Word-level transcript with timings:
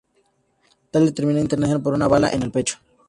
Dale 0.91 1.11
termina 1.11 1.41
internado 1.41 1.79
por 1.83 1.93
una 1.93 2.07
bala 2.07 2.31
en 2.31 2.41
el 2.41 2.49
pecho. 2.51 2.79